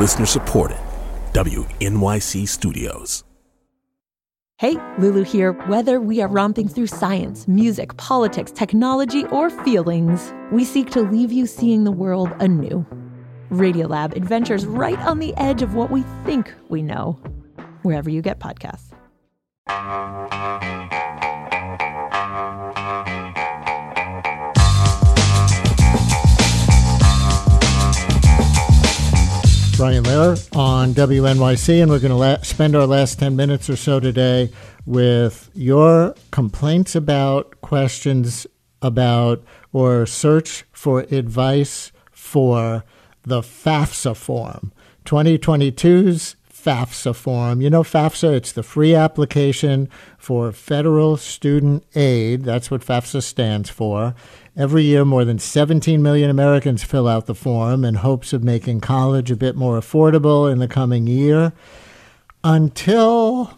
Listener 0.00 0.24
supported. 0.24 0.78
WNYC 1.34 2.48
Studios. 2.48 3.22
Hey, 4.56 4.76
Lulu 4.98 5.24
here. 5.24 5.52
Whether 5.68 6.00
we 6.00 6.22
are 6.22 6.28
romping 6.28 6.68
through 6.68 6.86
science, 6.86 7.46
music, 7.46 7.94
politics, 7.98 8.50
technology, 8.50 9.26
or 9.26 9.50
feelings, 9.50 10.32
we 10.52 10.64
seek 10.64 10.88
to 10.92 11.02
leave 11.02 11.30
you 11.30 11.46
seeing 11.46 11.84
the 11.84 11.92
world 11.92 12.30
anew. 12.40 12.86
Radiolab 13.50 14.16
adventures 14.16 14.64
right 14.64 14.98
on 15.00 15.18
the 15.18 15.36
edge 15.36 15.60
of 15.60 15.74
what 15.74 15.90
we 15.90 16.02
think 16.24 16.54
we 16.70 16.80
know, 16.80 17.20
wherever 17.82 18.08
you 18.08 18.22
get 18.22 18.38
podcasts. 18.40 18.94
Brian 29.80 30.04
Lehrer 30.04 30.54
on 30.54 30.92
WNYC, 30.92 31.80
and 31.80 31.90
we're 31.90 32.00
going 32.00 32.10
to 32.10 32.14
la- 32.14 32.42
spend 32.42 32.76
our 32.76 32.86
last 32.86 33.18
10 33.18 33.34
minutes 33.34 33.70
or 33.70 33.76
so 33.76 33.98
today 33.98 34.50
with 34.84 35.50
your 35.54 36.14
complaints 36.30 36.94
about, 36.94 37.58
questions 37.62 38.46
about, 38.82 39.42
or 39.72 40.04
search 40.04 40.64
for 40.70 41.06
advice 41.10 41.92
for 42.12 42.84
the 43.22 43.40
FAFSA 43.40 44.14
form. 44.14 44.70
2022's 45.06 46.36
FAFSA 46.64 47.14
form. 47.14 47.60
You 47.60 47.70
know, 47.70 47.82
FAFSA, 47.82 48.34
it's 48.34 48.52
the 48.52 48.62
free 48.62 48.94
application 48.94 49.88
for 50.18 50.52
federal 50.52 51.16
student 51.16 51.84
aid. 51.94 52.44
That's 52.44 52.70
what 52.70 52.82
FAFSA 52.82 53.22
stands 53.22 53.70
for. 53.70 54.14
Every 54.56 54.82
year, 54.82 55.04
more 55.04 55.24
than 55.24 55.38
17 55.38 56.02
million 56.02 56.28
Americans 56.28 56.82
fill 56.82 57.08
out 57.08 57.26
the 57.26 57.34
form 57.34 57.84
in 57.84 57.94
hopes 57.96 58.32
of 58.32 58.44
making 58.44 58.80
college 58.80 59.30
a 59.30 59.36
bit 59.36 59.56
more 59.56 59.78
affordable 59.78 60.50
in 60.50 60.58
the 60.58 60.68
coming 60.68 61.06
year. 61.06 61.52
Until 62.44 63.56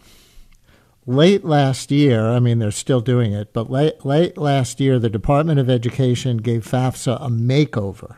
late 1.05 1.43
last 1.43 1.91
year, 1.91 2.29
I 2.29 2.39
mean, 2.39 2.59
they're 2.59 2.71
still 2.71 3.01
doing 3.01 3.33
it, 3.33 3.53
but 3.53 3.69
late, 3.69 4.05
late 4.05 4.37
last 4.37 4.79
year, 4.79 4.99
the 4.99 5.09
Department 5.09 5.59
of 5.59 5.69
Education 5.69 6.37
gave 6.37 6.65
FAFSA 6.65 7.17
a 7.21 7.29
makeover. 7.29 8.17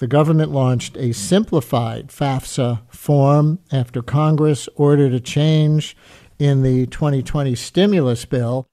The 0.00 0.06
government 0.06 0.50
launched 0.50 0.96
a 0.96 1.12
simplified 1.12 2.08
FAFSA 2.08 2.80
form 2.88 3.58
after 3.70 4.00
Congress 4.00 4.66
ordered 4.74 5.12
a 5.12 5.20
change 5.20 5.94
in 6.38 6.62
the 6.62 6.86
2020 6.86 7.54
stimulus 7.54 8.24
bill. 8.24 8.66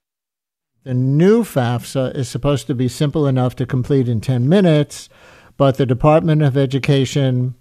The 0.86 0.94
new 0.94 1.44
FAFSA 1.44 2.16
is 2.16 2.30
supposed 2.30 2.66
to 2.68 2.76
be 2.76 2.88
simple 2.88 3.28
enough 3.28 3.58
to 3.58 3.66
complete 3.66 4.08
in 4.08 4.22
10 4.22 4.48
minutes, 4.48 5.10
but 5.58 5.76
the 5.76 5.86
Department 5.86 6.44
of 6.44 6.56
Education 6.56 7.56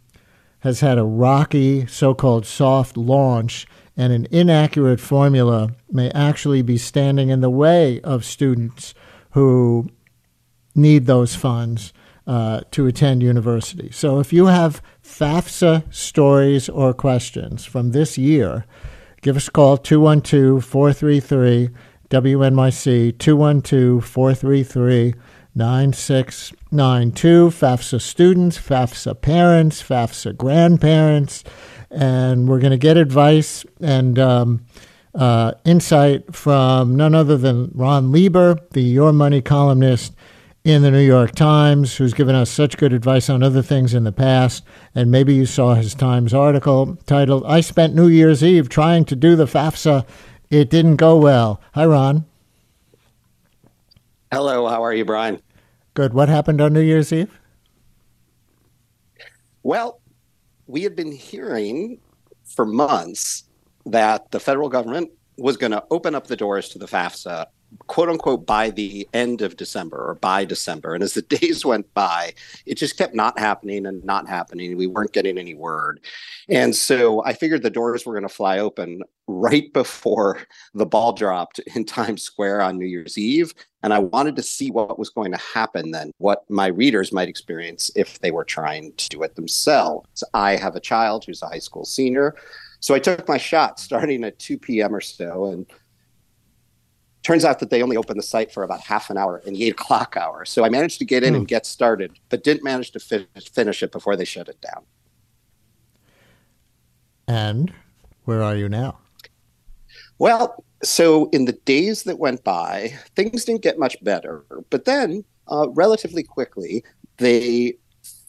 has 0.61 0.79
had 0.79 0.97
a 0.97 1.03
rocky 1.03 1.89
so 1.89 2.15
called 2.15 2.47
soft 2.47 2.97
launch, 2.97 3.67
and 3.97 4.13
an 4.13 4.29
inaccurate 4.31 5.01
formula 5.01 5.71
may 5.91 6.09
actually 6.13 6.63
be 6.63 6.79
standing 6.79 7.31
in 7.31 7.41
the 7.41 7.51
way 7.51 8.01
of 8.03 8.25
students 8.25 8.95
who 9.31 9.89
need 10.73 11.07
those 11.07 11.35
funds 11.35 11.93
uh, 12.27 12.61
to 12.73 12.87
attend 12.87 13.23
university. 13.23 13.91
So 13.93 14.19
if 14.19 14.33
you 14.33 14.47
have 14.47 14.83
FAFSA 15.03 15.93
stories 15.95 16.69
or 16.69 16.93
questions 16.93 17.65
from 17.65 17.93
this 17.93 18.19
year, 18.19 18.67
give 19.23 19.37
us 19.37 19.49
a 19.49 19.51
call 19.51 19.77
212 19.77 20.65
433 20.65 21.71
WNYC 22.11 23.19
212 23.19 24.05
433 24.05 25.15
9692. 25.55 27.49
FAFSA 27.49 28.01
students, 28.01 28.59
FAFSA 28.59 29.21
parents, 29.21 29.83
FAFSA 29.83 30.37
grandparents. 30.37 31.45
And 31.91 32.49
we're 32.49 32.59
going 32.59 32.73
to 32.73 32.77
get 32.77 32.97
advice 32.97 33.65
and 33.81 34.19
um, 34.19 34.67
uh, 35.15 35.53
insight 35.65 36.35
from 36.35 36.95
none 36.95 37.15
other 37.15 37.39
than 37.39 37.71
Ron 37.75 38.13
Lieber, 38.13 38.59
the 38.73 38.83
Your 38.83 39.13
Money 39.13 39.41
columnist 39.41 40.15
in 40.67 40.83
the 40.83 40.91
New 40.91 40.99
York 40.99 41.33
Times, 41.33 41.97
who's 41.97 42.13
given 42.13 42.35
us 42.35 42.51
such 42.51 42.77
good 42.77 42.93
advice 42.93 43.31
on 43.31 43.41
other 43.41 43.63
things 43.63 43.95
in 43.95 44.03
the 44.03 44.11
past. 44.11 44.65
And 44.97 45.13
maybe 45.13 45.33
you 45.33 45.47
saw 45.47 45.75
his 45.75 45.95
Times 45.95 46.35
article 46.35 46.97
titled, 47.07 47.45
I 47.47 47.61
Spent 47.61 47.95
New 47.95 48.09
Year's 48.09 48.43
Eve 48.43 48.69
Trying 48.69 49.05
to 49.05 49.15
Do 49.15 49.37
the 49.37 49.45
FAFSA. 49.45 50.05
It 50.51 50.69
Didn't 50.69 50.97
Go 50.97 51.19
Well. 51.19 51.61
Hi, 51.75 51.87
Ron. 51.87 52.25
Hello, 54.33 54.67
how 54.67 54.83
are 54.83 54.93
you, 54.93 55.05
Brian? 55.05 55.41
Good. 55.95 56.13
What 56.13 56.29
happened 56.29 56.61
on 56.61 56.73
New 56.73 56.81
Year's 56.81 57.13
Eve? 57.13 57.39
Well, 59.63 60.01
we 60.67 60.83
had 60.83 60.97
been 60.97 61.13
hearing 61.13 62.01
for 62.45 62.67
months 62.67 63.45
that 63.85 64.33
the 64.33 64.41
federal 64.41 64.69
government 64.69 65.11
was 65.39 65.57
going 65.57 65.71
to 65.71 65.85
open 65.93 66.17
up 66.17 66.27
the 66.27 66.37
doors 66.37 66.71
to 66.71 66.81
the 66.81 66.87
FAFSA 66.87 67.47
quote 67.87 68.09
unquote 68.09 68.47
by 68.47 68.71
the 68.71 69.09
end 69.13 69.43
of 69.43 69.57
December 69.57 69.97
or 69.97 70.15
by 70.15 70.45
December. 70.45 70.95
And 70.95 71.03
as 71.03 71.15
the 71.15 71.23
days 71.39 71.65
went 71.65 71.93
by, 71.95 72.35
it 72.65 72.77
just 72.77 72.97
kept 72.97 73.15
not 73.15 73.39
happening 73.39 73.87
and 73.87 74.05
not 74.05 74.29
happening. 74.29 74.77
We 74.77 74.87
weren't 74.87 75.13
getting 75.13 75.39
any 75.39 75.55
word. 75.55 76.01
And 76.49 76.75
so 76.75 77.25
I 77.25 77.33
figured 77.33 77.63
the 77.63 77.71
doors 77.71 78.05
were 78.05 78.15
going 78.15 78.29
to 78.29 78.29
fly 78.29 78.59
open 78.59 79.03
right 79.29 79.73
before 79.73 80.41
the 80.75 80.87
ball 80.87 81.13
dropped 81.13 81.59
in 81.75 81.85
Times 81.85 82.23
Square 82.23 82.63
on 82.63 82.79
New 82.79 82.87
Year's 82.87 83.19
Eve. 83.19 83.53
And 83.83 83.93
I 83.93 83.99
wanted 83.99 84.37
to 84.37 84.43
see 84.43 84.71
what 84.71 84.99
was 84.99 85.11
going 85.11 85.33
to 85.33 85.39
happen 85.39 85.91
then, 85.91 86.13
what 86.19 86.49
my 86.49 86.67
readers 86.67 87.13
might 87.13 87.29
experience 87.29 87.91
if 87.95 88.19
they 88.21 88.31
were 88.31 88.45
trying 88.45 88.93
to 88.95 89.09
do 89.09 89.23
it 89.23 89.37
themselves. 89.37 90.25
I 90.35 90.57
have 90.57 90.77
a 90.77 90.81
child 90.81 91.25
who's 91.25 91.43
a 91.43 91.49
high 91.49 91.59
school 91.61 91.85
senior. 91.85 92.35
So 92.81 92.95
I 92.95 92.99
took 92.99 93.27
my 93.29 93.39
shot 93.39 93.81
starting 93.81 94.25
at 94.25 94.39
2 94.39 94.59
p.m. 94.59 94.95
or 94.95 95.01
so. 95.01 95.47
And 95.47 95.67
turns 97.27 97.45
out 97.45 97.59
that 97.59 97.71
they 97.71 97.83
only 97.83 97.97
opened 97.97 98.17
the 98.17 98.23
site 98.23 98.53
for 98.53 98.63
about 98.63 98.81
half 98.81 99.11
an 99.11 99.19
hour 99.19 99.43
in 99.45 99.55
the 99.55 99.65
eight 99.65 99.73
o'clock 99.73 100.17
hour. 100.17 100.45
So 100.45 100.65
I 100.65 100.69
managed 100.69 101.01
to 101.01 101.05
get 101.05 101.25
in 101.25 101.31
hmm. 101.31 101.41
and 101.41 101.49
get 101.49 101.67
started, 101.67 102.21
but 102.29 102.45
didn't 102.45 102.63
manage 102.63 102.93
to 102.93 103.01
finish, 103.01 103.51
finish 103.53 103.83
it 103.83 103.91
before 103.91 104.15
they 104.15 104.25
shut 104.25 104.49
it 104.49 104.61
down. 104.61 104.85
And 107.27 107.75
where 108.27 108.45
are 108.45 108.55
you 108.55 108.69
now? 108.69 108.99
Well, 110.21 110.65
so 110.85 111.29
in 111.31 111.47
the 111.47 111.53
days 111.53 112.05
that 112.05 112.21
went 112.21 112.45
by, 112.45 112.95
things 113.17 113.45
didn't 113.45 113.63
get 113.63 113.77
much 113.77 113.97
better. 114.05 114.45
But 114.71 114.85
then, 114.85 115.25
uh, 115.49 115.67
relatively 115.71 116.23
quickly, 116.23 116.85
they 117.17 117.77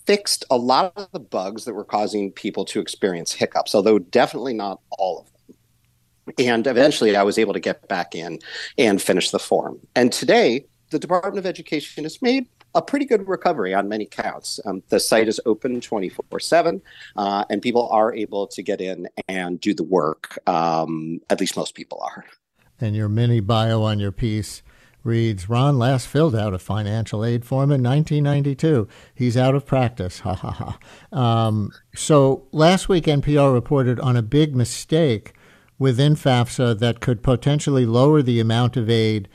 fixed 0.08 0.44
a 0.50 0.58
lot 0.58 0.94
of 0.96 1.08
the 1.12 1.20
bugs 1.20 1.66
that 1.66 1.76
were 1.76 1.84
causing 1.84 2.32
people 2.32 2.66
to 2.66 2.80
experience 2.80 3.32
hiccups, 3.32 3.76
although 3.76 4.00
definitely 4.00 4.56
not 4.56 4.80
all 4.98 5.20
of 5.20 5.32
them 5.32 5.37
and 6.38 6.68
eventually 6.68 7.16
I 7.16 7.24
was 7.24 7.38
able 7.38 7.54
to 7.54 7.60
get 7.60 7.88
back 7.88 8.16
in 8.16 8.40
and 8.78 9.02
finish 9.02 9.32
the 9.32 9.40
form. 9.40 9.80
And 9.96 10.12
today, 10.12 10.66
the 10.90 11.00
Department 11.00 11.38
of 11.38 11.46
Education 11.46 12.04
has 12.04 12.22
made 12.22 12.48
a 12.76 12.82
pretty 12.82 13.06
good 13.06 13.28
recovery 13.28 13.74
on 13.74 13.90
many 13.90 14.06
counts. 14.06 14.60
Um, 14.66 14.84
the 14.90 15.00
site 15.00 15.28
is 15.28 15.42
open 15.46 15.82
24 15.82 16.24
uh, 16.32 16.40
7, 16.40 16.82
and 17.16 17.62
people 17.62 17.90
are 17.90 18.14
able 18.14 18.48
to 18.48 18.62
get 18.62 18.82
in 18.82 19.08
and 19.28 19.60
do 19.60 19.74
the 19.74 19.84
work. 19.84 20.38
Um, 20.48 21.20
at 21.30 21.40
least 21.40 21.58
most 21.58 21.76
people 21.76 22.00
are. 22.02 22.26
And 22.80 22.96
your 22.96 23.10
mini 23.10 23.40
bio 23.40 23.82
on 23.82 24.00
your 24.00 24.12
piece 24.12 24.62
reads 25.04 25.50
Ron 25.50 25.80
last 25.80 26.08
filled 26.08 26.36
out 26.36 26.54
a 26.54 26.60
financial 26.60 27.26
aid 27.26 27.46
form 27.46 27.72
in 27.72 27.82
1992. 27.82 28.88
He's 29.16 29.38
out 29.38 29.56
of 29.56 29.66
practice. 29.66 30.20
Ha 30.28 30.34
ha 30.36 30.52
ha. 30.52 31.18
Um, 31.18 31.72
so 31.96 32.48
last 32.52 32.90
week, 32.90 33.06
NPR 33.06 33.54
reported 33.54 34.00
on 34.02 34.18
a 34.18 34.22
big 34.22 34.56
mistake 34.56 35.34
within 35.80 36.16
FAFSA 36.16 36.80
that 36.80 37.00
could 37.00 37.22
potentially 37.24 37.86
lower 37.86 38.22
the 38.22 38.40
amount 38.40 38.78
of 38.78 38.90
aid 38.90 39.28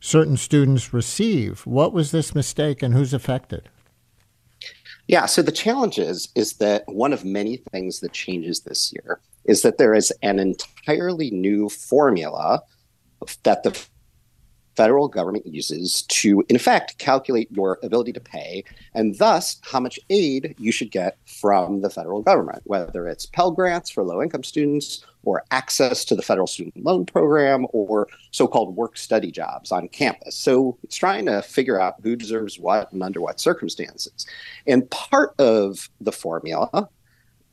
certain 0.00 0.36
students 0.36 0.92
receive. 0.92 1.66
What 1.66 1.92
was 1.92 2.10
this 2.10 2.34
mistake 2.34 2.82
and 2.82 2.94
who's 2.94 3.12
affected? 3.12 3.68
Yeah, 5.06 5.26
so 5.26 5.42
the 5.42 5.52
challenge 5.52 5.98
is, 5.98 6.28
is 6.34 6.54
that 6.54 6.84
one 6.86 7.12
of 7.12 7.24
many 7.24 7.56
things 7.72 8.00
that 8.00 8.12
changes 8.12 8.60
this 8.60 8.92
year 8.92 9.20
is 9.44 9.62
that 9.62 9.78
there 9.78 9.94
is 9.94 10.12
an 10.22 10.38
entirely 10.38 11.30
new 11.30 11.68
formula 11.68 12.62
that 13.42 13.62
the 13.62 13.86
federal 14.80 15.08
government 15.08 15.46
uses 15.46 16.00
to, 16.08 16.42
in 16.48 16.56
effect, 16.56 16.96
calculate 16.96 17.52
your 17.52 17.78
ability 17.82 18.14
to 18.14 18.20
pay 18.20 18.64
and 18.94 19.18
thus 19.18 19.60
how 19.60 19.78
much 19.78 20.00
aid 20.08 20.54
you 20.56 20.72
should 20.72 20.90
get 20.90 21.18
from 21.26 21.82
the 21.82 21.90
federal 21.90 22.22
government, 22.22 22.62
whether 22.64 23.06
it's 23.06 23.26
Pell 23.26 23.50
Grants 23.50 23.90
for 23.90 24.02
low 24.02 24.22
income 24.22 24.42
students 24.42 25.04
or 25.22 25.44
access 25.50 26.02
to 26.06 26.16
the 26.16 26.22
federal 26.22 26.46
student 26.46 26.82
loan 26.82 27.04
program 27.04 27.66
or 27.74 28.08
so 28.30 28.48
called 28.48 28.74
work 28.74 28.96
study 28.96 29.30
jobs 29.30 29.70
on 29.70 29.86
campus. 29.88 30.34
So 30.34 30.78
it's 30.82 30.96
trying 30.96 31.26
to 31.26 31.42
figure 31.42 31.78
out 31.78 31.96
who 32.02 32.16
deserves 32.16 32.58
what 32.58 32.90
and 32.90 33.02
under 33.02 33.20
what 33.20 33.38
circumstances. 33.38 34.24
And 34.66 34.90
part 34.90 35.34
of 35.38 35.90
the 36.00 36.12
formula 36.12 36.88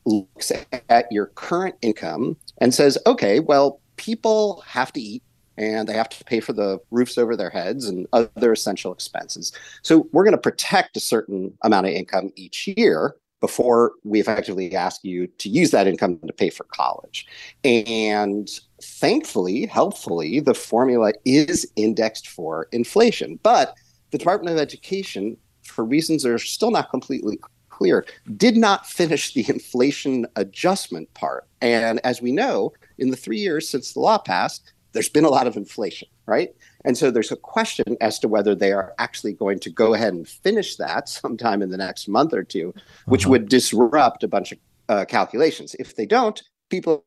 looks 0.06 0.50
at 0.88 1.12
your 1.12 1.26
current 1.26 1.74
income 1.82 2.38
and 2.56 2.72
says, 2.72 2.96
okay, 3.06 3.38
well, 3.38 3.82
people 3.96 4.62
have 4.66 4.94
to 4.94 5.00
eat 5.02 5.22
and 5.58 5.88
they 5.88 5.92
have 5.92 6.08
to 6.08 6.24
pay 6.24 6.40
for 6.40 6.52
the 6.52 6.78
roofs 6.90 7.18
over 7.18 7.36
their 7.36 7.50
heads 7.50 7.86
and 7.86 8.06
other 8.12 8.52
essential 8.52 8.92
expenses. 8.92 9.52
So 9.82 10.08
we're 10.12 10.24
going 10.24 10.32
to 10.32 10.40
protect 10.40 10.96
a 10.96 11.00
certain 11.00 11.52
amount 11.62 11.86
of 11.86 11.92
income 11.92 12.30
each 12.36 12.68
year 12.68 13.16
before 13.40 13.92
we 14.04 14.20
effectively 14.20 14.74
ask 14.74 15.04
you 15.04 15.26
to 15.26 15.48
use 15.48 15.70
that 15.70 15.86
income 15.86 16.18
to 16.26 16.32
pay 16.32 16.50
for 16.50 16.64
college. 16.64 17.26
And 17.64 18.48
thankfully, 18.82 19.66
helpfully, 19.66 20.40
the 20.40 20.54
formula 20.54 21.12
is 21.24 21.70
indexed 21.76 22.28
for 22.28 22.68
inflation. 22.72 23.38
But 23.42 23.74
the 24.10 24.18
Department 24.18 24.56
of 24.56 24.60
Education, 24.60 25.36
for 25.62 25.84
reasons 25.84 26.22
that 26.22 26.32
are 26.32 26.38
still 26.38 26.70
not 26.70 26.90
completely 26.90 27.38
clear, 27.68 28.04
did 28.36 28.56
not 28.56 28.86
finish 28.86 29.34
the 29.34 29.48
inflation 29.48 30.26
adjustment 30.34 31.12
part. 31.14 31.46
And 31.60 32.00
as 32.04 32.20
we 32.20 32.32
know, 32.32 32.72
in 32.98 33.10
the 33.10 33.16
three 33.16 33.38
years 33.38 33.68
since 33.68 33.92
the 33.92 34.00
law 34.00 34.18
passed, 34.18 34.72
there's 34.92 35.08
been 35.08 35.24
a 35.24 35.30
lot 35.30 35.46
of 35.46 35.56
inflation, 35.56 36.08
right? 36.26 36.54
And 36.84 36.96
so 36.96 37.10
there's 37.10 37.32
a 37.32 37.36
question 37.36 37.96
as 38.00 38.18
to 38.20 38.28
whether 38.28 38.54
they 38.54 38.72
are 38.72 38.94
actually 38.98 39.32
going 39.32 39.58
to 39.60 39.70
go 39.70 39.94
ahead 39.94 40.14
and 40.14 40.26
finish 40.26 40.76
that 40.76 41.08
sometime 41.08 41.62
in 41.62 41.70
the 41.70 41.76
next 41.76 42.08
month 42.08 42.32
or 42.32 42.42
two, 42.42 42.74
which 43.06 43.24
uh-huh. 43.24 43.30
would 43.30 43.48
disrupt 43.48 44.22
a 44.22 44.28
bunch 44.28 44.52
of 44.52 44.58
uh, 44.88 45.04
calculations. 45.04 45.74
If 45.78 45.96
they 45.96 46.06
don't, 46.06 46.42
people 46.70 47.04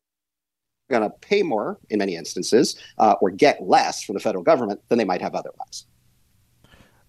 are 0.89 0.99
going 0.99 1.09
to 1.09 1.15
pay 1.17 1.43
more 1.43 1.79
in 1.89 1.99
many 1.99 2.15
instances 2.15 2.77
uh, 2.97 3.15
or 3.21 3.31
get 3.31 3.61
less 3.63 4.03
from 4.03 4.13
the 4.13 4.19
federal 4.19 4.43
government 4.43 4.81
than 4.89 4.97
they 4.97 5.05
might 5.05 5.21
have 5.21 5.35
otherwise. 5.35 5.85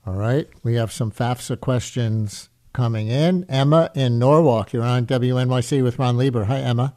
All 0.06 0.14
right. 0.14 0.48
We 0.62 0.74
have 0.74 0.92
some 0.92 1.12
FAFSA 1.12 1.60
questions 1.60 2.48
coming 2.72 3.08
in. 3.08 3.44
Emma 3.48 3.90
in 3.94 4.18
Norwalk, 4.18 4.72
you're 4.72 4.82
on 4.82 5.06
WNYC 5.06 5.82
with 5.82 5.98
Ron 5.98 6.16
Lieber. 6.16 6.44
Hi, 6.44 6.58
Emma. 6.58 6.96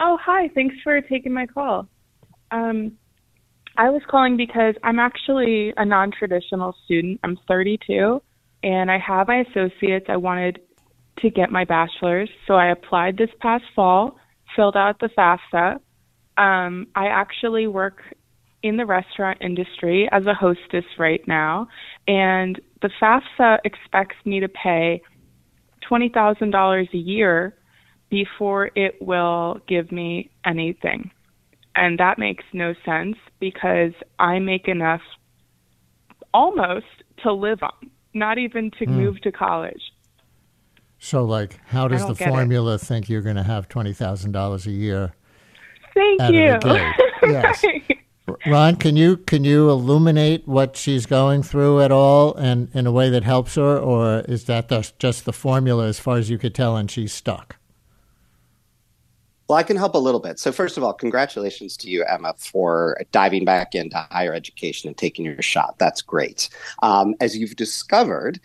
Oh, 0.00 0.18
hi. 0.20 0.48
Thanks 0.54 0.76
for 0.82 1.00
taking 1.00 1.32
my 1.32 1.46
call. 1.46 1.88
Um, 2.50 2.92
I 3.76 3.90
was 3.90 4.02
calling 4.08 4.36
because 4.36 4.74
I'm 4.82 4.98
actually 4.98 5.72
a 5.76 5.84
non 5.84 6.10
traditional 6.10 6.74
student. 6.84 7.20
I'm 7.22 7.38
32 7.48 8.20
and 8.62 8.90
I 8.90 8.98
have 8.98 9.28
my 9.28 9.44
associates. 9.48 10.06
I 10.08 10.16
wanted 10.16 10.60
to 11.18 11.30
get 11.30 11.50
my 11.50 11.64
bachelor's, 11.64 12.30
so 12.46 12.54
I 12.54 12.70
applied 12.70 13.16
this 13.16 13.30
past 13.40 13.64
fall, 13.74 14.18
filled 14.54 14.76
out 14.76 15.00
the 15.00 15.08
FAFSA. 15.08 15.74
Um, 16.40 16.86
I 16.94 17.06
actually 17.06 17.66
work 17.66 17.98
in 18.62 18.76
the 18.76 18.86
restaurant 18.86 19.38
industry 19.40 20.08
as 20.12 20.26
a 20.26 20.34
hostess 20.34 20.84
right 20.98 21.26
now, 21.26 21.68
and 22.06 22.60
the 22.82 22.90
FAFSA 23.00 23.58
expects 23.64 24.16
me 24.24 24.40
to 24.40 24.48
pay 24.48 25.02
$20,000 25.90 26.92
a 26.92 26.96
year 26.96 27.57
before 28.10 28.70
it 28.74 29.00
will 29.00 29.60
give 29.68 29.92
me 29.92 30.30
anything. 30.44 31.10
And 31.74 31.98
that 31.98 32.18
makes 32.18 32.44
no 32.52 32.74
sense 32.84 33.16
because 33.38 33.92
I 34.18 34.38
make 34.38 34.66
enough 34.66 35.02
almost 36.34 36.86
to 37.22 37.32
live 37.32 37.62
on, 37.62 37.90
not 38.14 38.38
even 38.38 38.70
to 38.72 38.86
mm. 38.86 38.90
move 38.90 39.20
to 39.22 39.32
college. 39.32 39.82
So, 40.98 41.24
like, 41.24 41.60
how 41.66 41.86
does 41.86 42.06
the 42.06 42.14
formula 42.14 42.74
it. 42.74 42.80
think 42.80 43.08
you're 43.08 43.22
going 43.22 43.36
to 43.36 43.44
have 43.44 43.68
$20,000 43.68 44.66
a 44.66 44.70
year? 44.70 45.12
Thank 45.94 46.32
you. 46.32 46.58
yes. 47.22 47.64
Ron, 48.46 48.76
can 48.76 48.96
you 48.96 49.16
can 49.16 49.44
you 49.44 49.70
illuminate 49.70 50.46
what 50.46 50.76
she's 50.76 51.06
going 51.06 51.42
through 51.42 51.80
at 51.80 51.90
all, 51.90 52.34
and 52.34 52.68
in 52.74 52.86
a 52.86 52.92
way 52.92 53.08
that 53.08 53.24
helps 53.24 53.54
her, 53.54 53.78
or 53.78 54.20
is 54.28 54.44
that 54.44 54.68
the, 54.68 54.90
just 54.98 55.24
the 55.24 55.32
formula 55.32 55.86
as 55.86 55.98
far 55.98 56.18
as 56.18 56.28
you 56.28 56.36
could 56.36 56.54
tell, 56.54 56.76
and 56.76 56.90
she's 56.90 57.12
stuck? 57.12 57.56
Well, 59.48 59.56
I 59.56 59.62
can 59.62 59.78
help 59.78 59.94
a 59.94 59.98
little 59.98 60.20
bit. 60.20 60.38
So, 60.38 60.52
first 60.52 60.76
of 60.76 60.84
all, 60.84 60.92
congratulations 60.92 61.76
to 61.78 61.90
you, 61.90 62.04
Emma, 62.04 62.34
for 62.36 63.00
diving 63.12 63.46
back 63.46 63.74
into 63.74 63.96
higher 64.10 64.34
education 64.34 64.88
and 64.88 64.96
taking 64.96 65.24
your 65.24 65.40
shot. 65.40 65.76
That's 65.78 66.02
great. 66.02 66.50
Um, 66.82 67.14
as 67.20 67.36
you've 67.36 67.56
discovered, 67.56 68.40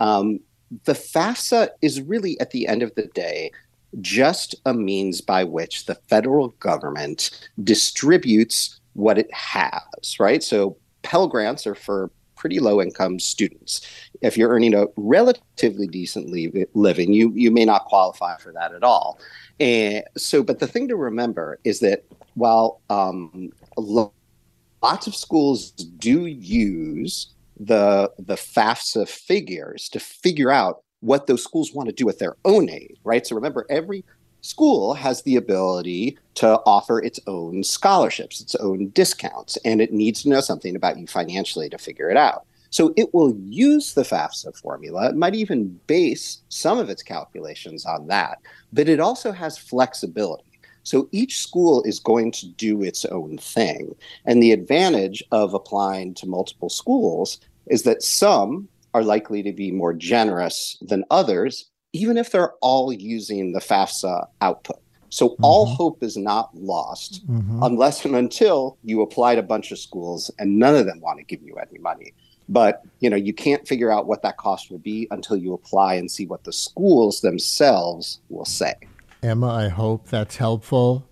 um, 0.00 0.40
the 0.84 0.94
FAFSA 0.94 1.68
is 1.80 2.00
really, 2.02 2.38
at 2.40 2.50
the 2.50 2.66
end 2.66 2.82
of 2.82 2.92
the 2.96 3.06
day, 3.06 3.52
just 4.00 4.56
a 4.66 4.74
means 4.74 5.20
by 5.20 5.44
which 5.44 5.86
the 5.86 5.94
federal 5.94 6.48
government 6.60 7.48
distributes 7.62 8.80
what 8.94 9.16
it 9.16 9.32
has, 9.32 10.18
right? 10.18 10.42
So, 10.42 10.76
Pell 11.02 11.28
Grants 11.28 11.68
are 11.68 11.76
for 11.76 12.10
pretty 12.34 12.58
low 12.58 12.82
income 12.82 13.20
students. 13.20 13.80
If 14.20 14.36
you're 14.36 14.50
earning 14.50 14.74
a 14.74 14.86
relatively 14.96 15.86
decent 15.86 16.30
living, 16.74 17.12
you, 17.12 17.32
you 17.34 17.50
may 17.50 17.64
not 17.64 17.84
qualify 17.84 18.36
for 18.38 18.52
that 18.52 18.74
at 18.74 18.82
all. 18.82 19.18
And 19.60 20.04
so, 20.16 20.42
but 20.42 20.58
the 20.58 20.66
thing 20.66 20.88
to 20.88 20.96
remember 20.96 21.58
is 21.64 21.80
that 21.80 22.04
while 22.34 22.80
um, 22.90 23.52
lots 23.76 25.06
of 25.06 25.14
schools 25.14 25.70
do 25.70 26.26
use 26.26 27.34
the 27.60 28.10
the 28.18 28.36
FAFSA 28.36 29.08
figures 29.08 29.88
to 29.88 29.98
figure 29.98 30.50
out 30.50 30.82
what 31.00 31.26
those 31.26 31.42
schools 31.42 31.72
want 31.72 31.88
to 31.88 31.94
do 31.94 32.06
with 32.06 32.18
their 32.18 32.36
own 32.44 32.68
aid, 32.68 32.98
right? 33.04 33.26
So 33.26 33.36
remember, 33.36 33.66
every 33.68 34.04
school 34.40 34.94
has 34.94 35.22
the 35.22 35.36
ability 35.36 36.18
to 36.34 36.60
offer 36.66 37.00
its 37.00 37.20
own 37.26 37.64
scholarships, 37.64 38.40
its 38.40 38.54
own 38.56 38.88
discounts, 38.90 39.56
and 39.64 39.80
it 39.80 39.92
needs 39.92 40.22
to 40.22 40.28
know 40.28 40.40
something 40.40 40.76
about 40.76 40.98
you 40.98 41.06
financially 41.06 41.68
to 41.68 41.78
figure 41.78 42.10
it 42.10 42.16
out. 42.16 42.46
So 42.70 42.92
it 42.96 43.14
will 43.14 43.34
use 43.46 43.94
the 43.94 44.02
FAFSA 44.02 44.56
formula. 44.60 45.08
It 45.08 45.16
might 45.16 45.34
even 45.34 45.80
base 45.86 46.42
some 46.48 46.78
of 46.78 46.90
its 46.90 47.02
calculations 47.02 47.86
on 47.86 48.06
that, 48.08 48.38
but 48.72 48.88
it 48.88 49.00
also 49.00 49.32
has 49.32 49.56
flexibility. 49.56 50.44
So 50.82 51.08
each 51.12 51.38
school 51.38 51.82
is 51.82 52.00
going 52.00 52.32
to 52.32 52.48
do 52.48 52.82
its 52.82 53.04
own 53.04 53.38
thing. 53.38 53.94
And 54.24 54.42
the 54.42 54.52
advantage 54.52 55.22
of 55.32 55.54
applying 55.54 56.14
to 56.14 56.26
multiple 56.26 56.70
schools 56.70 57.40
is 57.66 57.82
that 57.82 58.02
some 58.02 58.68
are 58.94 59.02
likely 59.02 59.42
to 59.42 59.52
be 59.52 59.70
more 59.70 59.92
generous 59.92 60.78
than 60.80 61.04
others, 61.10 61.66
even 61.92 62.16
if 62.16 62.30
they're 62.30 62.54
all 62.62 62.92
using 62.92 63.52
the 63.52 63.60
FAFSA 63.60 64.28
output. 64.40 64.80
So 65.10 65.30
mm-hmm. 65.30 65.44
all 65.44 65.66
hope 65.66 66.02
is 66.02 66.16
not 66.16 66.54
lost 66.54 67.26
mm-hmm. 67.26 67.62
unless 67.62 68.04
and 68.04 68.16
until 68.16 68.78
you 68.82 69.02
apply 69.02 69.34
to 69.34 69.40
a 69.40 69.44
bunch 69.44 69.72
of 69.72 69.78
schools 69.78 70.30
and 70.38 70.58
none 70.58 70.74
of 70.74 70.86
them 70.86 71.00
want 71.00 71.18
to 71.18 71.24
give 71.24 71.42
you 71.42 71.56
any 71.56 71.78
money 71.78 72.14
but 72.48 72.82
you 73.00 73.10
know 73.10 73.16
you 73.16 73.32
can't 73.32 73.66
figure 73.66 73.90
out 73.90 74.06
what 74.06 74.22
that 74.22 74.36
cost 74.36 74.70
will 74.70 74.78
be 74.78 75.06
until 75.10 75.36
you 75.36 75.52
apply 75.52 75.94
and 75.94 76.10
see 76.10 76.26
what 76.26 76.44
the 76.44 76.52
schools 76.52 77.20
themselves 77.20 78.20
will 78.28 78.44
say. 78.44 78.74
Emma 79.22 79.48
i 79.48 79.68
hope 79.68 80.08
that's 80.08 80.36
helpful. 80.36 81.04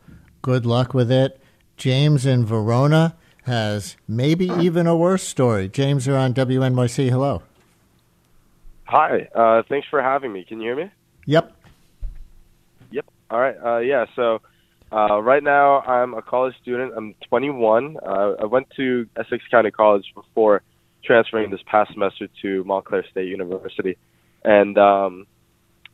Good 0.43 0.65
luck 0.65 0.95
with 0.95 1.11
it. 1.11 1.41
James 1.77 2.25
in 2.25 2.47
verona 2.47 3.17
has 3.45 3.97
maybe 4.09 4.47
even 4.47 4.87
a 4.87 4.97
worse 4.97 5.23
story. 5.23 5.69
James 5.69 6.07
you're 6.07 6.17
on 6.17 6.35
wnyc 6.35 7.11
hello. 7.11 7.43
Hi. 8.85 9.29
Uh, 9.35 9.63
thanks 9.69 9.89
for 9.89 10.01
having 10.01 10.33
me. 10.33 10.45
Can 10.45 10.61
you 10.61 10.69
hear 10.69 10.77
me? 10.77 10.91
Yep. 11.27 11.53
Yep. 12.93 13.07
All 13.31 13.41
right. 13.41 13.57
Uh, 13.63 13.79
yeah 13.79 14.07
so 14.15 14.41
uh, 14.93 15.21
right 15.21 15.43
now 15.43 15.81
i'm 15.81 16.15
a 16.15 16.23
college 16.23 16.55
student. 16.63 16.93
I'm 16.97 17.15
21 17.29 17.99
uh, 18.07 18.35
i 18.41 18.45
went 18.45 18.69
to 18.77 19.07
essex 19.17 19.45
county 19.51 19.71
college 19.71 20.07
before 20.15 20.63
transferring 21.07 21.51
this 21.51 21.61
past 21.67 21.93
semester 21.93 22.29
to 22.43 22.65
Montclair 22.65 23.05
State 23.11 23.29
University, 23.29 23.97
and 24.45 24.77
um, 24.79 25.27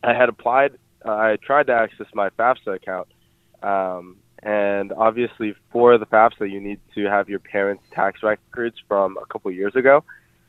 I 0.02 0.14
had 0.14 0.28
applied. 0.28 0.78
Uh, 1.04 1.11
I 1.11 1.37
tried 1.45 1.66
to 1.66 1.73
access 1.73 2.07
my 2.14 2.31
FAFSA 2.31 2.76
account, 2.76 3.09
um, 3.62 4.16
and 4.42 4.92
obviously 4.92 5.54
for 5.71 5.99
the 5.99 6.07
FAFSA, 6.07 6.50
you 6.50 6.61
need 6.61 6.81
to 6.95 7.04
have 7.04 7.28
your 7.28 7.40
parents' 7.40 7.85
tax 7.92 8.23
records 8.23 8.76
from 8.88 9.16
a 9.16 9.26
couple 9.26 9.50
of 9.50 9.57
years 9.57 9.75
ago. 9.76 10.04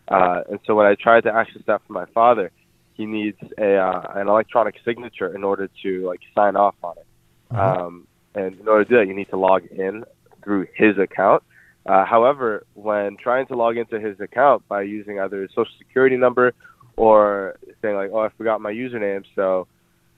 Uh, 0.08 0.41
and 0.50 0.60
so 0.65 0.75
when 0.75 0.86
I 0.86 0.96
tried 0.96 1.22
to 1.22 1.34
access 1.34 1.62
that 1.67 1.82
for 1.88 1.93
my 1.93 2.05
father, 2.13 2.51
he 2.93 3.05
needs 3.05 3.38
a 3.58 3.75
uh, 3.75 4.12
an 4.15 4.27
electronic 4.27 4.75
signature 4.86 5.34
in 5.36 5.43
order 5.43 5.70
to 5.84 6.08
like 6.08 6.20
sign 6.36 6.55
off 6.55 6.75
on 6.84 6.96
it. 6.98 7.08
Mm-hmm. 7.51 7.82
Um, 7.82 8.08
and 8.36 8.60
in 8.60 8.67
order 8.67 8.84
to 8.84 8.89
do 8.89 8.98
that, 8.98 9.08
you 9.08 9.15
need 9.15 9.29
to 9.29 9.38
log 9.38 9.65
in 9.72 10.03
through 10.43 10.67
his 10.75 10.98
account. 10.98 11.43
Uh, 11.85 12.05
however, 12.05 12.65
when 12.75 13.17
trying 13.17 13.45
to 13.47 13.55
log 13.55 13.77
into 13.77 13.99
his 13.99 14.19
account 14.19 14.67
by 14.67 14.81
using 14.81 15.19
either 15.19 15.41
his 15.41 15.49
social 15.51 15.73
security 15.77 16.15
number 16.15 16.53
or 16.95 17.57
saying 17.81 17.95
like, 17.95 18.11
"Oh, 18.13 18.19
I 18.19 18.29
forgot 18.29 18.61
my 18.61 18.71
username," 18.71 19.23
so 19.35 19.67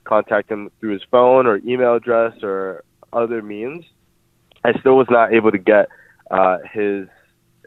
contact 0.03 0.51
him 0.51 0.69
through 0.79 0.93
his 0.93 1.03
phone 1.09 1.47
or 1.47 1.57
email 1.65 1.95
address 1.95 2.33
or 2.43 2.83
other 3.11 3.41
means, 3.41 3.83
I 4.63 4.77
still 4.79 4.97
was 4.97 5.07
not 5.09 5.33
able 5.33 5.51
to 5.51 5.57
get 5.57 5.87
uh, 6.31 6.57
his 6.71 7.07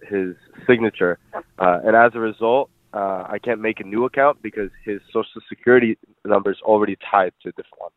his 0.09 0.37
signature, 0.67 1.19
uh, 1.59 1.81
and 1.85 1.97
as 1.97 2.13
a 2.15 2.21
result, 2.21 2.71
uh, 2.95 3.25
I 3.29 3.39
can't 3.43 3.61
make 3.61 3.81
a 3.81 3.85
new 3.85 4.05
account 4.05 4.41
because 4.43 4.71
his 4.85 5.01
social 5.13 5.41
security 5.49 5.99
number 6.25 6.51
is 6.51 6.59
already 6.63 6.97
tied 7.11 7.33
to 7.43 7.53
this 7.57 7.67
one. 7.77 7.91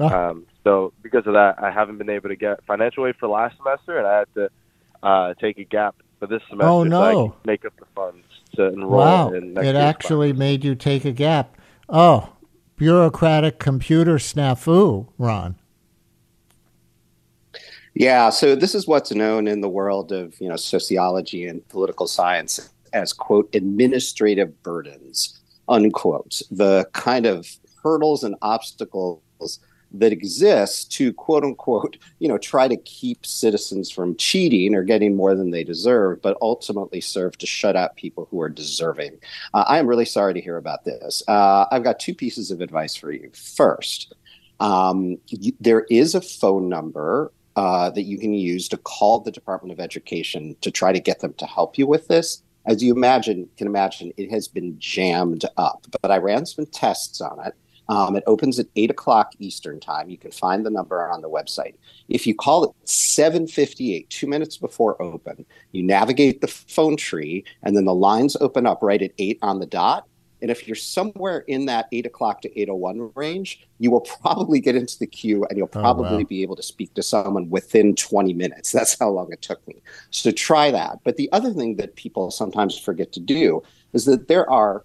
Oh. 0.00 0.08
Um, 0.08 0.46
so 0.64 0.92
because 1.02 1.26
of 1.26 1.34
that, 1.34 1.62
I 1.62 1.70
haven't 1.70 1.98
been 1.98 2.10
able 2.10 2.28
to 2.28 2.36
get 2.36 2.64
financial 2.64 3.06
aid 3.06 3.14
for 3.18 3.28
last 3.28 3.56
semester, 3.56 3.98
and 3.98 4.06
I 4.06 4.18
had 4.20 4.34
to 4.34 4.50
uh, 5.04 5.34
take 5.34 5.58
a 5.58 5.64
gap 5.64 5.96
for 6.18 6.26
this 6.26 6.42
semester 6.48 6.68
oh, 6.68 6.82
no. 6.82 7.00
so 7.00 7.08
I 7.08 7.28
can 7.28 7.32
make 7.44 7.64
up 7.64 7.76
the 7.78 7.86
funds 7.94 8.26
to 8.56 8.66
enroll 8.68 8.98
wow. 8.98 9.28
in 9.30 9.54
next 9.54 9.66
It 9.66 9.76
actually 9.76 10.30
class. 10.32 10.38
made 10.38 10.64
you 10.64 10.74
take 10.74 11.04
a 11.04 11.12
gap. 11.12 11.56
Oh, 11.88 12.32
bureaucratic 12.76 13.58
computer 13.58 14.14
snafu, 14.14 15.08
Ron. 15.18 15.56
Yeah, 17.94 18.30
so 18.30 18.56
this 18.56 18.74
is 18.74 18.88
what's 18.88 19.12
known 19.12 19.46
in 19.46 19.60
the 19.60 19.68
world 19.68 20.10
of 20.10 20.40
you 20.40 20.48
know 20.48 20.56
sociology 20.56 21.46
and 21.46 21.66
political 21.68 22.08
science 22.08 22.70
as 22.92 23.12
quote 23.12 23.48
administrative 23.54 24.62
burdens. 24.62 25.40
unquote, 25.68 26.42
the 26.50 26.86
kind 26.92 27.26
of 27.26 27.46
hurdles 27.82 28.24
and 28.24 28.34
obstacles 28.42 29.60
that 29.94 30.12
exists 30.12 30.84
to 30.84 31.12
quote 31.12 31.44
unquote, 31.44 31.96
you 32.18 32.28
know, 32.28 32.38
try 32.38 32.68
to 32.68 32.76
keep 32.78 33.24
citizens 33.24 33.90
from 33.90 34.16
cheating 34.16 34.74
or 34.74 34.82
getting 34.82 35.16
more 35.16 35.34
than 35.34 35.50
they 35.50 35.64
deserve, 35.64 36.20
but 36.20 36.36
ultimately 36.42 37.00
serve 37.00 37.38
to 37.38 37.46
shut 37.46 37.76
out 37.76 37.96
people 37.96 38.26
who 38.30 38.40
are 38.40 38.48
deserving. 38.48 39.18
Uh, 39.54 39.64
I 39.66 39.78
am 39.78 39.86
really 39.86 40.04
sorry 40.04 40.34
to 40.34 40.40
hear 40.40 40.56
about 40.56 40.84
this. 40.84 41.22
Uh, 41.28 41.66
I've 41.70 41.84
got 41.84 42.00
two 42.00 42.14
pieces 42.14 42.50
of 42.50 42.60
advice 42.60 42.96
for 42.96 43.12
you. 43.12 43.30
First, 43.34 44.14
um, 44.60 45.16
there 45.60 45.86
is 45.90 46.14
a 46.14 46.20
phone 46.20 46.68
number 46.68 47.32
uh, 47.56 47.90
that 47.90 48.02
you 48.02 48.18
can 48.18 48.34
use 48.34 48.68
to 48.68 48.76
call 48.76 49.20
the 49.20 49.30
Department 49.30 49.72
of 49.72 49.80
Education 49.80 50.56
to 50.60 50.70
try 50.70 50.92
to 50.92 51.00
get 51.00 51.20
them 51.20 51.34
to 51.34 51.46
help 51.46 51.78
you 51.78 51.86
with 51.86 52.08
this. 52.08 52.42
As 52.66 52.82
you 52.82 52.94
imagine, 52.94 53.48
can 53.56 53.66
imagine, 53.66 54.12
it 54.16 54.30
has 54.30 54.48
been 54.48 54.76
jammed 54.78 55.44
up. 55.56 55.86
But 56.02 56.10
I 56.10 56.16
ran 56.16 56.46
some 56.46 56.66
tests 56.66 57.20
on 57.20 57.46
it. 57.46 57.54
Um, 57.88 58.16
it 58.16 58.24
opens 58.26 58.58
at 58.58 58.66
eight 58.76 58.90
o'clock 58.90 59.32
Eastern 59.38 59.80
time. 59.80 60.08
You 60.08 60.18
can 60.18 60.30
find 60.30 60.64
the 60.64 60.70
number 60.70 61.08
on 61.08 61.22
the 61.22 61.28
website. 61.28 61.74
If 62.08 62.26
you 62.26 62.34
call 62.34 62.64
it 62.64 62.70
7:58, 62.86 64.08
two 64.08 64.26
minutes 64.26 64.56
before 64.56 65.00
open, 65.00 65.44
you 65.72 65.82
navigate 65.82 66.40
the 66.40 66.48
phone 66.48 66.96
tree, 66.96 67.44
and 67.62 67.76
then 67.76 67.84
the 67.84 67.94
lines 67.94 68.36
open 68.40 68.66
up 68.66 68.82
right 68.82 69.02
at 69.02 69.12
eight 69.18 69.38
on 69.42 69.58
the 69.58 69.66
dot. 69.66 70.06
And 70.44 70.50
if 70.50 70.68
you're 70.68 70.74
somewhere 70.74 71.38
in 71.38 71.64
that 71.66 71.88
eight 71.90 72.04
o'clock 72.04 72.42
to 72.42 72.60
801 72.60 73.12
range, 73.14 73.66
you 73.78 73.90
will 73.90 74.02
probably 74.02 74.60
get 74.60 74.76
into 74.76 74.98
the 74.98 75.06
queue 75.06 75.46
and 75.46 75.56
you'll 75.56 75.66
probably 75.66 76.08
oh, 76.08 76.18
wow. 76.18 76.24
be 76.24 76.42
able 76.42 76.56
to 76.56 76.62
speak 76.62 76.92
to 76.94 77.02
someone 77.02 77.48
within 77.48 77.96
20 77.96 78.34
minutes. 78.34 78.70
That's 78.72 78.98
how 78.98 79.08
long 79.08 79.32
it 79.32 79.40
took 79.40 79.66
me. 79.66 79.80
So 80.10 80.30
try 80.30 80.70
that. 80.70 80.98
But 81.02 81.16
the 81.16 81.32
other 81.32 81.50
thing 81.50 81.76
that 81.76 81.96
people 81.96 82.30
sometimes 82.30 82.78
forget 82.78 83.10
to 83.12 83.20
do 83.20 83.62
is 83.94 84.04
that 84.04 84.28
there 84.28 84.50
are 84.50 84.84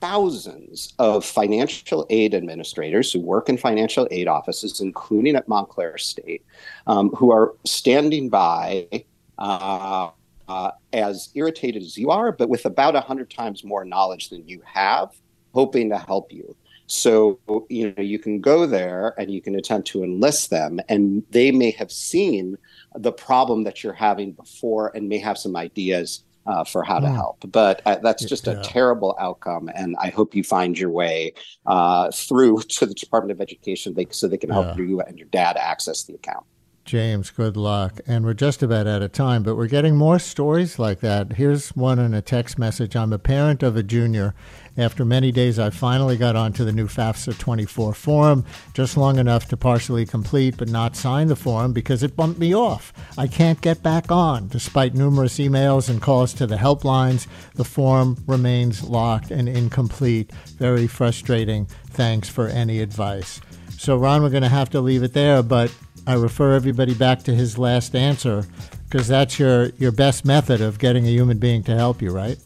thousands 0.00 0.94
of 0.98 1.24
financial 1.24 2.06
aid 2.10 2.34
administrators 2.34 3.12
who 3.12 3.20
work 3.20 3.48
in 3.48 3.56
financial 3.56 4.06
aid 4.10 4.28
offices, 4.28 4.80
including 4.80 5.36
at 5.36 5.48
Montclair 5.48 5.98
State, 5.98 6.44
um, 6.86 7.10
who 7.10 7.32
are 7.32 7.54
standing 7.64 8.28
by. 8.28 9.04
Uh, 9.38 10.10
uh, 10.46 10.70
as 10.92 11.30
irritated 11.34 11.82
as 11.82 11.96
you 11.96 12.10
are, 12.10 12.30
but 12.30 12.50
with 12.50 12.66
about 12.66 12.92
100 12.92 13.30
times 13.30 13.64
more 13.64 13.82
knowledge 13.82 14.28
than 14.28 14.46
you 14.46 14.60
have, 14.64 15.10
hoping 15.54 15.88
to 15.88 15.98
help 15.98 16.30
you. 16.30 16.54
So, 16.86 17.40
you 17.70 17.94
know, 17.96 18.02
you 18.02 18.18
can 18.18 18.40
go 18.40 18.66
there 18.66 19.14
and 19.18 19.30
you 19.30 19.40
can 19.40 19.54
attempt 19.54 19.88
to 19.88 20.04
enlist 20.04 20.50
them, 20.50 20.80
and 20.88 21.22
they 21.30 21.50
may 21.50 21.70
have 21.72 21.90
seen 21.90 22.58
the 22.94 23.12
problem 23.12 23.64
that 23.64 23.82
you're 23.82 23.94
having 23.94 24.32
before 24.32 24.94
and 24.94 25.08
may 25.08 25.18
have 25.18 25.38
some 25.38 25.56
ideas 25.56 26.24
uh, 26.46 26.64
for 26.64 26.82
how 26.84 27.00
to 27.00 27.08
hmm. 27.08 27.14
help. 27.14 27.44
But 27.50 27.82
uh, 27.86 27.96
that's 27.96 28.24
just 28.24 28.46
a 28.46 28.60
terrible 28.62 29.16
outcome, 29.18 29.70
and 29.74 29.96
I 29.98 30.10
hope 30.10 30.34
you 30.34 30.44
find 30.44 30.78
your 30.78 30.90
way 30.90 31.34
uh, 31.66 32.10
through 32.10 32.62
to 32.68 32.86
the 32.86 32.94
Department 32.94 33.32
of 33.32 33.40
Education 33.40 33.94
so 34.10 34.28
they 34.28 34.36
can 34.36 34.50
help 34.50 34.76
yeah. 34.78 34.84
you 34.84 35.00
and 35.00 35.18
your 35.18 35.28
dad 35.28 35.56
access 35.56 36.04
the 36.04 36.14
account. 36.14 36.44
James, 36.84 37.30
good 37.30 37.56
luck. 37.56 37.98
And 38.06 38.26
we're 38.26 38.34
just 38.34 38.62
about 38.62 38.86
out 38.86 39.00
of 39.00 39.12
time, 39.12 39.42
but 39.42 39.56
we're 39.56 39.68
getting 39.68 39.96
more 39.96 40.18
stories 40.18 40.78
like 40.78 41.00
that. 41.00 41.32
Here's 41.32 41.70
one 41.70 41.98
in 41.98 42.12
a 42.12 42.20
text 42.20 42.58
message. 42.58 42.94
I'm 42.94 43.12
a 43.12 43.18
parent 43.18 43.62
of 43.62 43.74
a 43.74 43.82
junior. 43.82 44.34
After 44.76 45.02
many 45.02 45.32
days, 45.32 45.58
I 45.58 45.70
finally 45.70 46.18
got 46.18 46.36
onto 46.36 46.62
the 46.62 46.72
new 46.72 46.86
FAFSA 46.86 47.38
24 47.38 47.94
form, 47.94 48.44
just 48.74 48.98
long 48.98 49.18
enough 49.18 49.48
to 49.48 49.56
partially 49.56 50.04
complete 50.04 50.58
but 50.58 50.68
not 50.68 50.94
sign 50.94 51.28
the 51.28 51.36
form 51.36 51.72
because 51.72 52.02
it 52.02 52.16
bumped 52.16 52.38
me 52.38 52.54
off. 52.54 52.92
I 53.16 53.28
can't 53.28 53.62
get 53.62 53.82
back 53.82 54.12
on. 54.12 54.48
Despite 54.48 54.94
numerous 54.94 55.38
emails 55.38 55.88
and 55.88 56.02
calls 56.02 56.34
to 56.34 56.46
the 56.46 56.56
helplines, 56.56 57.26
the 57.54 57.64
form 57.64 58.22
remains 58.26 58.82
locked 58.82 59.30
and 59.30 59.48
incomplete. 59.48 60.32
Very 60.58 60.86
frustrating. 60.86 61.64
Thanks 61.86 62.28
for 62.28 62.46
any 62.46 62.80
advice. 62.80 63.40
So, 63.78 63.96
Ron, 63.96 64.22
we're 64.22 64.30
going 64.30 64.42
to 64.42 64.48
have 64.48 64.70
to 64.70 64.80
leave 64.80 65.02
it 65.02 65.14
there, 65.14 65.42
but 65.42 65.72
I 66.06 66.14
refer 66.14 66.54
everybody 66.54 66.94
back 66.94 67.22
to 67.24 67.34
his 67.34 67.56
last 67.56 67.94
answer 67.94 68.44
because 68.88 69.08
that's 69.08 69.38
your, 69.38 69.70
your 69.78 69.92
best 69.92 70.24
method 70.24 70.60
of 70.60 70.78
getting 70.78 71.06
a 71.06 71.10
human 71.10 71.38
being 71.38 71.62
to 71.64 71.74
help 71.74 72.02
you, 72.02 72.10
right? 72.10 72.38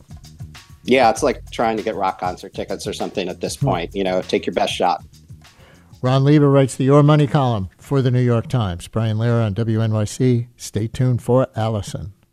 Yeah, 0.85 1.11
it's 1.11 1.23
like 1.23 1.51
trying 1.51 1.77
to 1.77 1.83
get 1.83 1.95
rock 1.97 2.21
concert 2.21 2.55
tickets 2.55 2.87
or 2.87 2.93
something 2.93 3.29
at 3.29 3.41
this 3.41 3.57
hmm. 3.57 3.67
point. 3.67 3.95
You 3.95 4.05
know, 4.05 4.23
take 4.23 4.47
your 4.47 4.55
best 4.55 4.73
shot. 4.73 5.05
Ron 6.01 6.25
Lieber 6.25 6.49
writes 6.49 6.77
the 6.77 6.85
Your 6.85 7.03
Money 7.03 7.27
column 7.27 7.71
for 7.77 8.01
the 8.01 8.11
New 8.11 8.23
York 8.23 8.47
Times. 8.47 8.87
Brian 8.87 9.17
Lehrer 9.17 9.45
on 9.45 9.55
WNYC. 9.55 10.47
Stay 10.57 10.87
tuned 10.87 11.21
for 11.21 11.49
Alison. 11.57 12.13